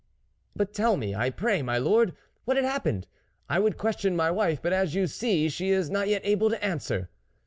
"But 0.55 0.73
tell 0.73 0.97
me, 0.97 1.13
I 1.13 1.29
pray, 1.29 1.61
my 1.61 1.77
lord, 1.77 2.15
what 2.43 2.57
had 2.57 2.65
happened? 2.65 3.05
I 3.47 3.59
would 3.59 3.77
question 3.77 4.15
my 4.15 4.31
wife, 4.31 4.59
but 4.59 4.73
as 4.73 4.95
you 4.95 5.05
see 5.05 5.47
she 5.47 5.69
is 5.69 5.91
not 5.91 6.07
yet 6.07 6.25
able 6.25 6.49
to 6.49 6.63
answer." 6.65 7.11